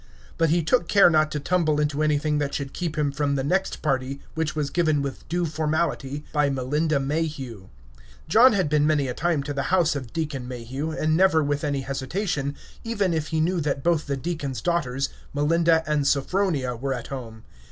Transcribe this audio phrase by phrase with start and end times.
[0.35, 3.43] But he took care not to tumble into anything that should keep him from the
[3.43, 7.69] next party, which was given with due formality by Melinda Mayhew.
[8.27, 11.63] John had been many a time to the house of Deacon Mayhew, and never with
[11.63, 16.95] any hesitation, even if he knew that both the deacon's daughters Melinda and Sophronia were
[16.95, 17.43] at home.